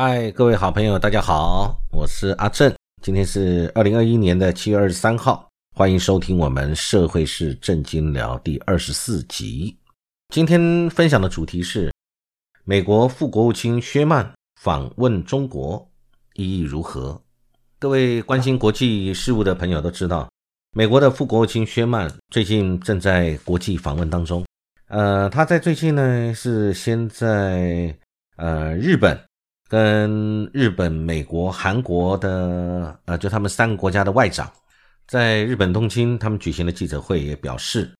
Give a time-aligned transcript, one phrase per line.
[0.00, 2.72] 嗨，各位好朋友，大家好，我是阿正。
[3.02, 9.76] 今天是二零二一年的七月二十三号，欢迎收听我们社会是正经聊第二十四集。
[10.32, 11.92] 今天分享的主题是
[12.62, 15.84] 美国副国务卿薛曼访问中国
[16.34, 17.20] 意义如何？
[17.80, 20.30] 各位关心国际事务的朋友都知道，
[20.76, 24.44] 美国的副国务卿薛曼最近正在国际访问当中。
[24.86, 27.92] 呃，他在最近呢是先在
[28.36, 29.27] 呃日本。
[29.68, 34.50] 跟日本、美国、韩国的，呃，就他们三个国家的外长，
[35.06, 37.92] 在日本东京，他们举行了记者会，也表示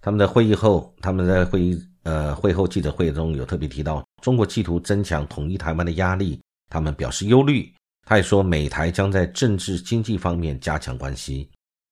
[0.00, 7.72] 他们的会议后，他们在会议，呃，会后记者会中有特别提到，中国企图增强统一台湾的压力，他们表示忧虑。
[8.04, 11.48] 他也说，美台将在政治、经济方面加强关系。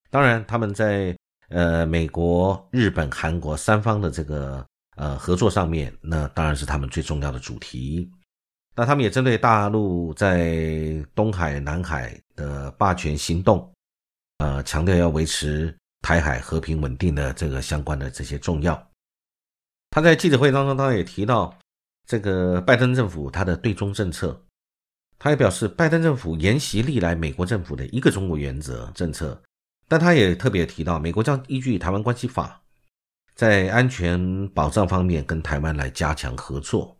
[0.09, 1.15] 当然，他们在
[1.47, 4.65] 呃美国、日本、韩国三方的这个
[4.97, 8.11] 呃合作上面，那当然是他们最重要的主题。
[8.75, 13.69] 那他们也针对大陆在东海、南海的霸权行动，
[14.37, 18.89] 呃，强调要维持台海和平稳定的这个相关的这些重要。
[19.89, 21.53] 他在记者会当中，他也提到
[22.07, 24.41] 这个拜登政府他的对中政策，
[25.19, 29.39] 他也表示拜登政府沿袭历来美国政府的一个中国原则政策，
[29.89, 32.61] 但他也特别提到美国将依据台湾关系法，
[33.35, 36.97] 在安全保障方面跟台湾来加强合作。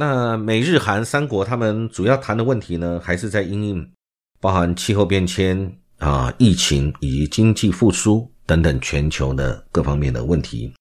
[0.00, 3.92] 那美日韩三国他们主要谈的问题呢，还是在因应
[4.40, 10.72] 包含气候变迁啊、疫情以及经济复苏等等全球的各方面的问题。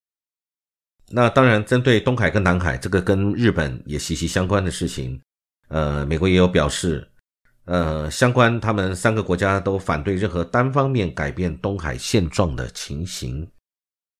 [1.09, 5.19] 那当然，针对东海跟南海这个跟日本也息息相关的事情，
[5.67, 7.05] 呃，美国也有表示，
[7.65, 13.45] 呃，相关他们三个国家都反对任何单方面改变东海现状的情形，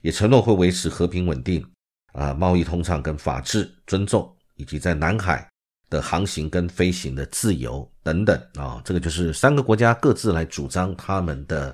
[0.02, 1.66] 也承诺会维持和平稳定
[2.12, 4.36] 啊、贸易通畅跟法治尊重。
[4.60, 5.50] 以及在南海
[5.90, 11.74] 的航行跟飞行的自由等等啊，这个就是三个国家各自来主张他们的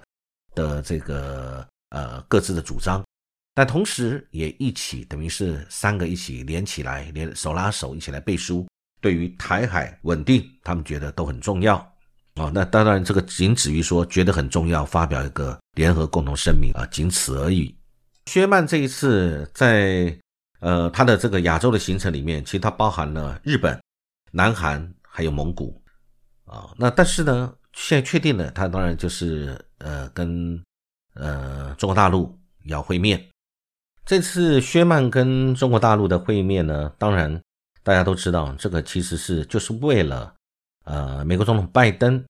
[0.54, 3.04] 的这个呃各自的主张，
[3.56, 8.68] 但同时也一起等于是三个一起连起来，连手拉手一起来背书，
[9.02, 11.78] 对于台海稳定，他们觉得都很重要
[12.36, 12.52] 啊。
[12.54, 17.76] 那当然这个仅止于说觉得很重要，发表一个联合共同声明啊，仅此而已。
[18.28, 20.16] 薛曼这一次在。
[20.66, 23.80] 呃，它的这个亚洲的行程里面，其实它包含了日本、
[24.32, 25.80] 南韩还有蒙古
[26.44, 26.74] 啊。
[26.76, 30.60] 那但是呢，现在确定了，它当然就是呃跟
[31.14, 33.24] 呃中国大陆要会面。
[34.08, 37.40] 这次薛曼跟中国大陆的会面呢，当然
[37.84, 40.34] 大家都知道，这个其实是就是为了
[40.86, 42.26] 呃美国总统拜登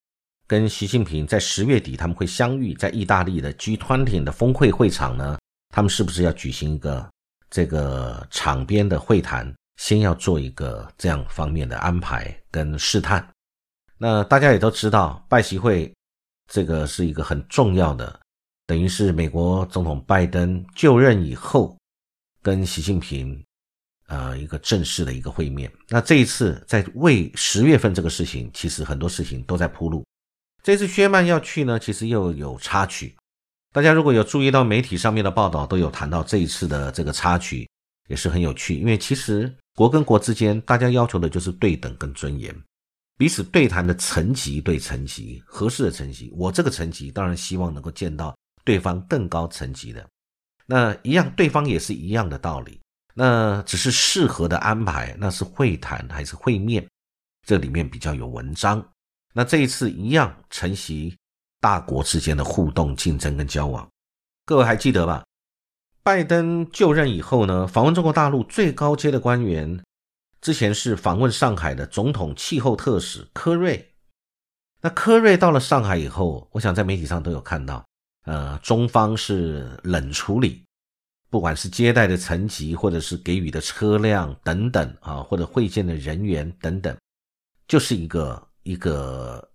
[0.45, 7.09] 跟习近平在十月底他们会相遇在意大利的 G20 的峰会会场呢，他们是不是要举行一个？
[7.49, 13.25] 这个场边的会谈，先要做一个这样方面的安排跟试探。
[13.97, 15.93] 那大家也都知道，拜习会
[16.51, 18.19] 这个是一个很重要的，
[18.65, 21.77] 等于是美国总统拜登就任以后
[22.41, 23.41] 跟习近平
[24.07, 25.71] 呃一个正式的一个会面。
[25.87, 30.05] 那这一次在为十月份这个事情，其实很多事情都在铺路。
[30.61, 33.15] 这次薛曼要去呢，其实又有插曲。
[33.75, 37.69] 大家如果有注意到媒体上面的报道，都有谈到这一次的这个插曲，
[38.07, 38.79] 也是很有趣。
[38.79, 42.55] 因为其实国跟国之间，大家要求的就是对等跟尊严，
[43.17, 46.31] 彼此对谈的层级对层级合适的层级。
[46.37, 50.07] 我这个层级当然希望能够见到对方更高层级的，
[50.65, 52.79] 那一样对方也是一样的道理。
[53.13, 56.87] 那只是适合的安排，那是会谈还是会面，
[57.45, 58.81] 这里面比较有文章。
[59.33, 61.13] 那这一次一样承袭。
[61.65, 63.89] 大国之间的互动、竞争跟交往，
[64.45, 65.25] 各位还记得吧？
[66.03, 69.83] 拜登就任以后呢，访问中国大陆最高阶的官员，
[70.41, 73.95] 之前是访问上海的总统气候特使科瑞。
[74.79, 77.83] 那科瑞到了上海以后，我想在媒体上都有看到，
[78.25, 80.63] 呃，中方是冷处理，
[81.31, 86.95] 不管是接待的层级，或者是给予的车辆等等啊，或者会见的人员等等，
[87.67, 89.49] 就是一个一个。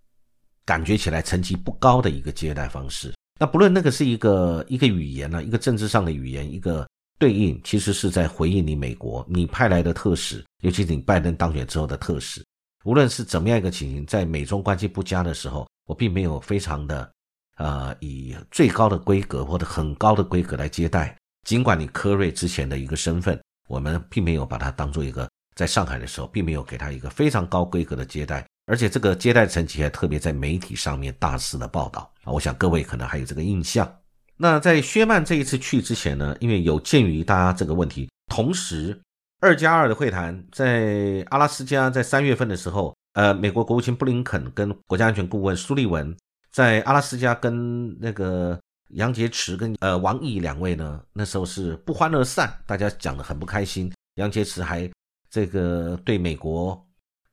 [0.70, 3.12] 感觉起来层级不高的一个接待方式。
[3.40, 6.88] 那不论那个是一个一个语言呢，一个政治上的语言，一个
[7.18, 12.40] 对应，其实是在回应你美国你派来的特使，尤其是你拜登当选之后的特使。
[12.84, 17.10] 无论是怎么样一个情形，在美中关系不佳的时候，我并没有非常的
[17.56, 21.16] 呃以最高的规格或者很高的规格来接待。
[21.48, 23.36] 尽管你科瑞之前的一个身份，
[23.68, 28.46] 我们并没有把它当做一个在上海的时候，并没有给他一个非常高规格的接待。
[28.70, 33.98] 而且这个接待层级还特别在媒体上面大肆的报道啊，我想各位可能还有这个印象。
[34.36, 38.96] 那在薛曼这一次去之前呢，因为有鉴于大家这个问题，同时
[39.40, 46.16] 二加二的会谈在阿拉斯加在三月份的时候呃，美国国务卿布林肯跟国家安全顾问苏利文
[46.52, 48.56] 在阿拉斯加跟那个
[48.90, 53.92] 杨洁篪跟呃王毅两位呢，那时候是不欢而散，大家讲的很不开心。
[54.14, 54.88] 杨洁篪还
[55.28, 56.80] 这个对美国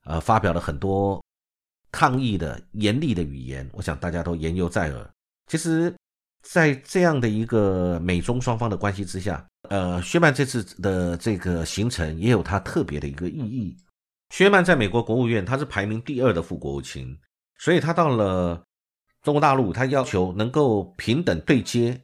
[0.03, 1.23] 呃发表了很多
[1.97, 5.09] 抗议的严厉的语言，我想大家都言犹在耳。
[5.47, 5.91] 其实，
[6.43, 13.75] 在这样的一个美中双方的关系之下，呃，薛曼这次的这个行程也有它特别的一个意义。
[14.29, 17.17] 薛曼在美国国务院，他是排名第二的副国务卿，
[17.57, 18.61] 所以他到了
[19.23, 21.99] 中国大陆，他要求能够平等对接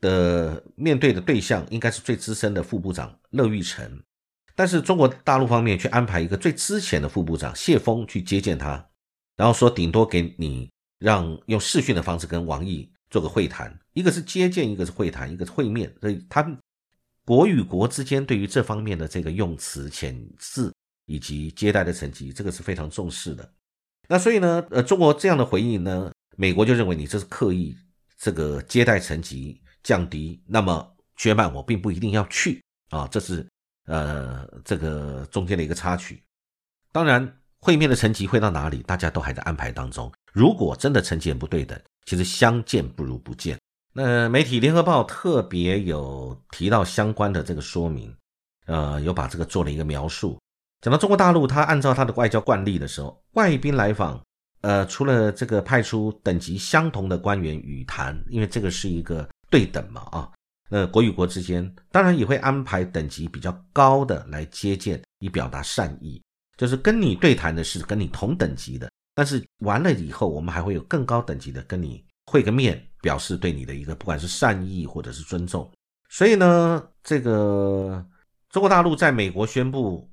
[0.00, 4.02] 的面对的对象，应该是最资深的副部长乐玉成。
[4.56, 8.84] 但是中国大陆方面却安排一个最之前的副部长谢峰去接见他，
[9.36, 15.94] 然后说顶多给你让用视讯的方式跟王毅做个会谈，一个是接见，一个是会谈，一个是会面。
[16.00, 16.42] 所以他
[17.24, 20.72] 国与国之间对于这方面的这个用词遣字。
[21.08, 23.48] 以及接待的层级，这个是非常重视的。
[24.08, 27.76] 那所以呢，呃，中国这样的回应呢，美国就认为你这是刻意
[28.18, 30.42] 这个接待层级降低。
[30.48, 32.60] 那么薛曼我并不一定要去
[32.90, 33.46] 啊，这是
[33.84, 36.20] 呃这个中间的一个插曲。
[36.90, 40.10] 当然，会面的成绩会到哪里，大家都还在安排当中。
[40.32, 43.58] 如果真的成绩不对等，其实相见不如不见。
[43.92, 48.14] 那媒体联合报特别有提到相关的这个说明，
[48.66, 50.38] 呃，有把这个做了一个描述。
[50.80, 54.22] 讲到中国大陆，他按照他的外交惯例的时候，外宾来访，
[54.60, 60.30] 呃，除了这个派出等级相同的官员与谈，因为这个是一个对等嘛，啊，
[60.68, 66.22] 那国与国之间当然也会安排等级比较高的来接见，以表达善意，
[66.56, 75.70] 就是跟你对谈的是跟你同等级的，但是完了以后，我们还会有更高等级的跟你会个面，表示对你的一个不管是善意或者是尊重。
[76.08, 78.04] 所以呢，这个
[78.50, 80.10] 中国大陆在美国宣布。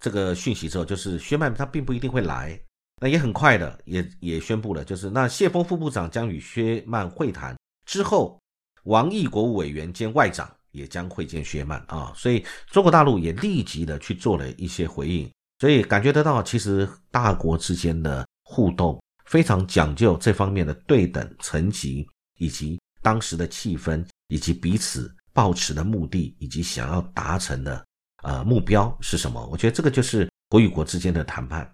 [0.00, 2.56] 这个讯息之后，就是薛曼他并不一定会来，
[3.02, 8.40] 那也很快的，也也宣布了，就是那谢峰副部长将与薛曼会谈之后，
[8.84, 22.08] 王毅国务委员兼外长也将会见薛曼啊，所以中国大陆也立即的去做了一些回应，所以感觉得到，其实大国之间的互动非常讲究这方面的对等层级，
[22.38, 27.84] 以及当时的气氛，以及彼此抱持的目的，以及想要达成的。
[28.24, 29.46] 呃，目标是什么？
[29.46, 31.72] 我觉得这个就是国与国之间的谈判。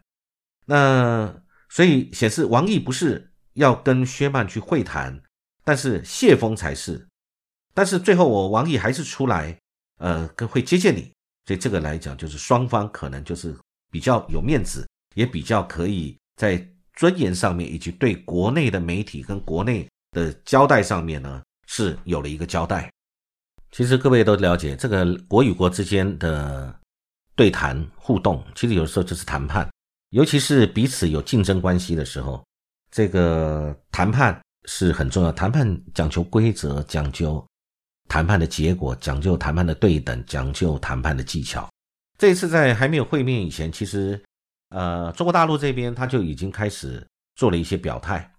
[0.66, 1.34] 那
[1.70, 5.18] 所以显示王毅不是要跟薛曼去会谈，
[5.64, 7.08] 但是谢峰才是。
[7.72, 9.58] 但是最后我王毅还是出来，
[10.00, 11.10] 呃，跟会接见你。
[11.46, 13.56] 所以这个来讲，就是双方可能就是
[13.94, 16.60] 比较有面子，也比较可以在
[16.94, 22.90] 尊严上面，以及对国内的媒体跟国内的交代上面呢，是有了一个交代。
[23.70, 26.74] 其实各位都了解，这个国与国之间的
[27.36, 29.70] 对谈互动，其实有时候就是谈判，
[30.10, 32.44] 尤其是彼此有竞争关系的时候，
[32.90, 35.30] 这个谈判是很重要。
[35.30, 37.46] 谈判讲求规则，讲究
[38.08, 41.70] 谈判的结果，讲究谈判的对等，讲究谈判的技巧。
[42.26, 44.18] 这次在还没有会面以前，其实
[44.70, 47.06] 呃，中国大陆这边他就已经开始
[47.36, 48.32] 做了一些表态。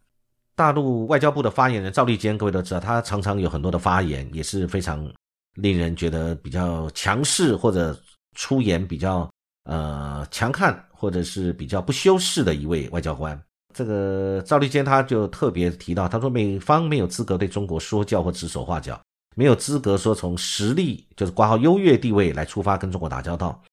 [0.56, 5.08] 大陆外交部的发言人赵立坚，各位都知道，他常常有很多的发言，也是非常。
[5.54, 7.98] 令人觉得比较强势或者
[8.36, 9.32] 出言比较
[9.64, 13.42] 呃强悍，或者是比较不修饰的一位外交官。
[13.74, 19.00] 这个赵立坚他就特别提到，他说美方没有资格对中国说教或指手画脚，
[19.38, 23.64] 没有资格说从实力就是挂号优越地位来出发跟中国打交道。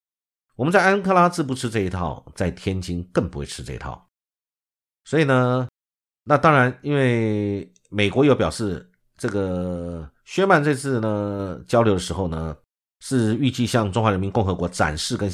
[0.57, 4.09] 我们在安克拉治不吃这一套，在天津更不会吃这一套。
[5.05, 5.69] 所以呢，
[6.25, 10.09] 那当然，因为美国有表示这个。
[10.25, 12.57] 薛曼这次呢交流的时候呢，
[13.01, 15.31] 是预计向中华人民共和国展示跟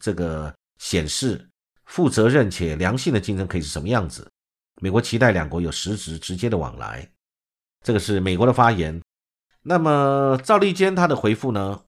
[0.00, 1.46] 这个显示
[1.84, 4.26] 负责任且良性的竞争可以是什么样子。
[4.80, 7.08] 美国期待两国有实质直接的往来，
[7.82, 8.98] 这个是美国的发言。
[9.62, 11.82] 那么赵立坚他的回复呢，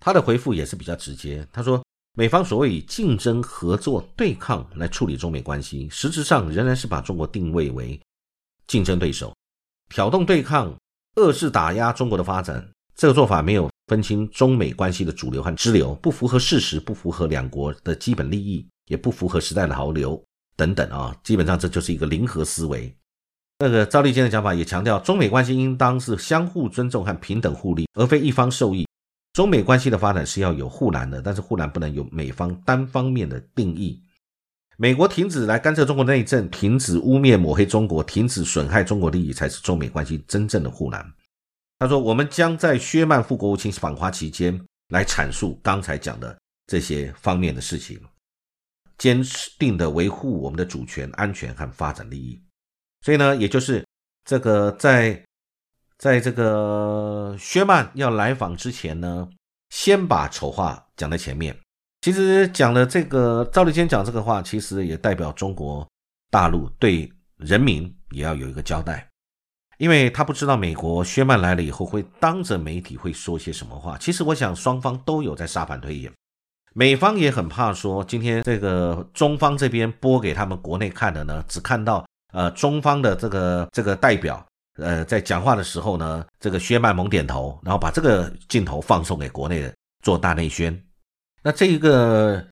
[0.00, 1.46] 他的回复也是比较直接。
[1.52, 1.82] 他说，
[2.18, 7.96] 美方所谓以竞争、合作、对抗来处理中美关系，实质上仍然是把中国定位为
[8.66, 9.32] 竞争对手，
[9.88, 10.74] 挑动对抗。
[11.14, 20.20] 遏制打压中国的发展，这个做法没有分清中美关系的主流和支流，不符合事实，不符合两国的基本利益，也不符合时代的潮流
[20.56, 22.92] 等等啊，基本上这就是一个零和思维。
[23.60, 28.87] 那个赵立坚的讲法也强调，中美关系应当是相互尊重和平等互利，而非一方受益。
[29.38, 34.02] 中美关系的发展是要有护栏的，但是护栏不能由美方单方面的定义。
[34.76, 41.08] 美国停止来干涉中国内政，停止污蔑抹黑中国，停止损害中国利益，才是中美关系真正的护栏。
[41.78, 47.96] 他说：“我们将在薛曼副国务卿访华期间来阐述刚才讲的这些方面的事情。”
[48.98, 49.22] 坚
[49.56, 52.42] 定的维护我们的主权、安全和发展利益。
[53.02, 53.86] 所以呢，也就是
[54.24, 55.24] 这个在
[55.98, 59.28] 在这个薛曼要来访之前呢，
[59.70, 61.56] 先把丑话讲在前面。
[62.00, 65.86] 其实讲了这个赵立坚讲这个话，其实也代表中国
[66.30, 69.08] 大陆对人民也要有一个交代，
[69.78, 73.98] 因为他不知道美国薛曼来了以后会当着媒体会说些什么话。
[73.98, 76.12] 其实我想双方都有在沙盘推演，
[76.74, 82.06] 美方也很怕说今天这个中方这边播给他们国内看的呢，只看到。
[82.34, 84.46] 呃，中方的这个这个代表，
[84.78, 90.80] 呃，在讲话的时候呢，这个薛曼猛点头，然后把这个镜头放送给国内的做大内宣。
[91.42, 92.46] 那这一个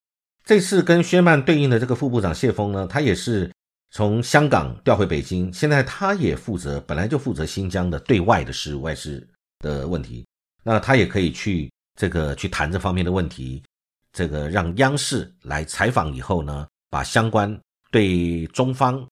[0.44, 3.50] 这次跟薛曼对应的这个副部长谢峰呢，他也是
[3.90, 9.26] 从香港调回北京，现在他也负责，本来就负责新疆的对外的事、外事
[9.60, 10.26] 的问题。
[10.64, 13.62] 那他也可以去这个去谈这方面的问题，
[14.12, 17.56] 这个让央视来采访以后呢，把相关
[17.92, 19.06] 对中方。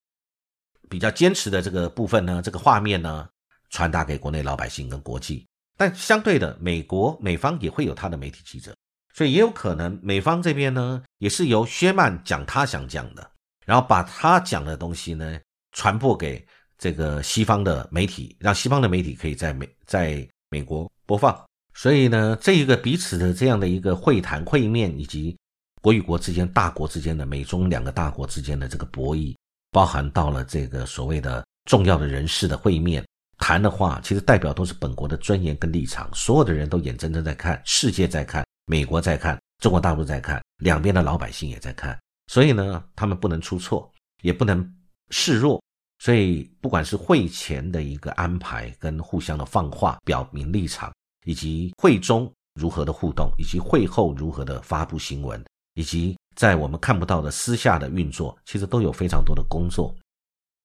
[0.89, 3.29] 比较坚持的这个部分呢，这个画面呢，
[3.71, 5.47] 传达给国内老百姓跟国际。
[5.77, 8.75] 但相对的，美国美方也会有他的媒体记者，
[9.13, 13.29] 所以也有可能美方这边呢，也是由薛曼讲他想讲的，
[13.67, 15.39] 然后把他讲的东西呢，
[15.73, 16.47] 传播给
[16.79, 21.37] 这个西方的媒体，让西方的媒体可以在美在美国播放。
[21.75, 25.37] 所以呢，这一个彼此的这样的一个会谈会面，以及
[25.83, 29.35] 国与国之间、大国之间的美中两个大国之间的这个博弈。
[29.75, 33.05] 包含到了这个所谓的重要的人士的会面
[33.39, 44.65] 谈的话，其实代表都是本国的尊严跟立场，所有的人都眼睁睁在看，世界在看，美国在看，中国大陆在看，两边的老百姓也在看，所以呢，他们不能出错，也不能
[45.11, 45.61] 示弱，
[45.99, 50.95] 所以不管是会前的一个安排跟互相的放话，表明立场，
[51.27, 56.17] 以及会中如何的互动，以及会后如何的发布新闻，以及。
[56.35, 59.95] 在我们看不到的私下的运作，其实都有非常多的工作，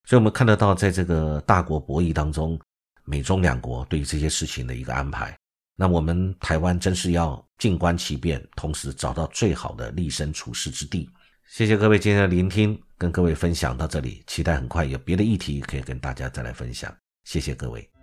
[0.05, 2.59] 所以我们看得到，在这个大国博弈当中，
[3.05, 5.35] 美中两国对于这些事情的一个安排。
[5.75, 11.09] 那我们台湾真是要静观其变，同时找到最好的立身处世之地。
[11.47, 16.93] 谢谢各位今天的聆听，跟各位分享到这里，期待很快有别的议题可以跟大家再来分享。
[17.23, 17.98] 谢谢各位。